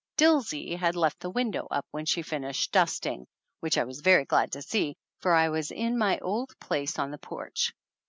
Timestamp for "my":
5.95-6.17